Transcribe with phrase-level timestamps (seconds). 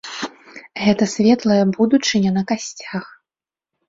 [0.85, 3.05] Гэта светлая будучыня на касцях.